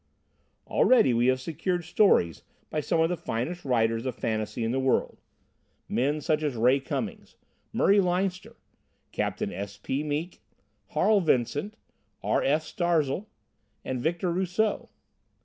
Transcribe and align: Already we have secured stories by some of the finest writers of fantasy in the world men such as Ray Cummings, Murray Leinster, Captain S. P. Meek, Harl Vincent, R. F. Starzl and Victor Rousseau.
Already 0.65 1.13
we 1.13 1.27
have 1.27 1.39
secured 1.39 1.83
stories 1.85 2.41
by 2.71 2.79
some 2.79 2.99
of 3.01 3.09
the 3.09 3.15
finest 3.15 3.63
writers 3.63 4.07
of 4.07 4.15
fantasy 4.15 4.63
in 4.63 4.71
the 4.71 4.79
world 4.79 5.19
men 5.87 6.21
such 6.21 6.41
as 6.41 6.55
Ray 6.55 6.79
Cummings, 6.79 7.35
Murray 7.71 7.99
Leinster, 8.01 8.55
Captain 9.11 9.53
S. 9.53 9.77
P. 9.77 10.01
Meek, 10.01 10.41
Harl 10.87 11.21
Vincent, 11.21 11.75
R. 12.23 12.41
F. 12.41 12.63
Starzl 12.63 13.27
and 13.85 14.01
Victor 14.01 14.31
Rousseau. 14.31 14.89